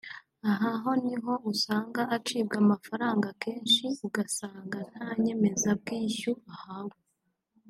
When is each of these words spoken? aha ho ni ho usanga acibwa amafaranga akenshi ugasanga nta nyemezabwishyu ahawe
aha 0.51 0.69
ho 0.81 0.91
ni 1.05 1.15
ho 1.23 1.33
usanga 1.51 2.01
acibwa 2.15 2.55
amafaranga 2.63 3.25
akenshi 3.33 3.85
ugasanga 4.07 4.77
nta 4.91 5.07
nyemezabwishyu 5.23 6.31
ahawe 6.55 6.97